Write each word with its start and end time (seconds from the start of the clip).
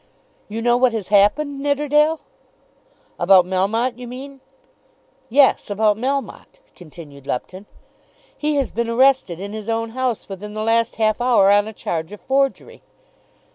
"You 0.49 0.63
know 0.63 0.77
what 0.77 0.93
has 0.93 1.09
happened, 1.09 1.59
Nidderdale?" 1.59 2.21
"About 3.19 3.45
Melmotte, 3.45 3.99
you 3.99 4.07
mean?" 4.07 4.41
"Yes, 5.29 5.69
about 5.69 5.95
Melmotte," 5.95 6.59
continued 6.73 7.27
Lupton. 7.27 7.67
"He 8.35 8.55
has 8.55 8.71
been 8.71 8.89
arrested 8.89 9.39
in 9.39 9.53
his 9.53 9.69
own 9.69 9.91
house 9.91 10.27
within 10.27 10.55
the 10.55 10.63
last 10.63 10.95
half 10.95 11.21
hour 11.21 11.51
on 11.51 11.67
a 11.67 11.71
charge 11.73 12.11
of 12.13 12.19
forgery." 12.21 12.81